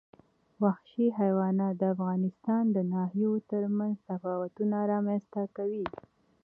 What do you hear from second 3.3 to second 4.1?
ترمنځ